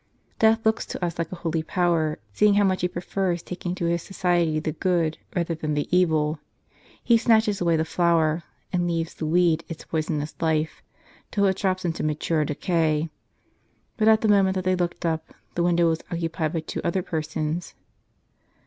[0.39, 3.85] Death looks to us like a holy power, seeing how much he prefers taking to
[3.85, 6.39] his society the good, rather than the evil.
[7.03, 8.41] He snatches away the flower,
[8.73, 10.81] and leaves the w^eed its poisonous life,
[11.29, 13.11] till it drops into mature decay.
[13.95, 17.03] But at the moment that they looked up, the window was occupied by two other
[17.03, 17.75] persons.